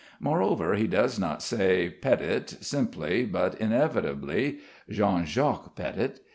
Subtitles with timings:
[0.19, 4.57] Moreover, he does not say Petit simply but inevitably,
[4.89, 6.21] Jean Jacques Petit.